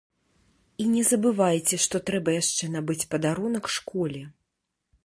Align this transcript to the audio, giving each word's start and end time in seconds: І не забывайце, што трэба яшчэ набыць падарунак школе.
І 0.83 0.87
не 0.93 1.03
забывайце, 1.09 1.79
што 1.85 2.01
трэба 2.09 2.35
яшчэ 2.41 2.71
набыць 2.79 3.01
падарунак 3.13 3.65
школе. 3.79 4.21